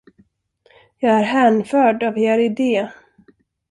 Jag 0.97 1.19
är 1.19 1.23
hänförd 1.23 2.03
av 2.03 2.17
er 2.17 2.39
idé. 2.39 2.91